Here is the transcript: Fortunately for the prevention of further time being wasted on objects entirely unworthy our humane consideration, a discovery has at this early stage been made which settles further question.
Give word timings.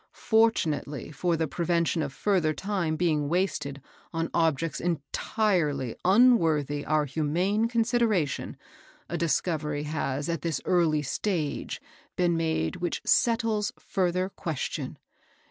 Fortunately 0.13 1.11
for 1.11 1.37
the 1.37 1.47
prevention 1.47 2.01
of 2.01 2.11
further 2.11 2.55
time 2.55 2.95
being 2.95 3.29
wasted 3.29 3.79
on 4.11 4.31
objects 4.33 4.79
entirely 4.79 5.95
unworthy 6.03 6.83
our 6.83 7.05
humane 7.05 7.67
consideration, 7.67 8.57
a 9.09 9.15
discovery 9.15 9.83
has 9.83 10.27
at 10.27 10.41
this 10.41 10.59
early 10.65 11.03
stage 11.03 11.79
been 12.15 12.35
made 12.35 12.77
which 12.77 13.03
settles 13.05 13.71
further 13.77 14.27
question. 14.29 14.97